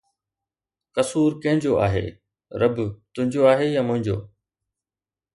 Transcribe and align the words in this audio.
قصور 0.95 1.31
ڪنهن 1.43 1.57
جو 1.65 1.73
آهي، 1.87 2.05
رب، 2.63 2.75
تنهنجو 3.13 3.43
آهي 3.51 3.67
يا 3.75 3.83
منهنجو؟ 3.91 4.17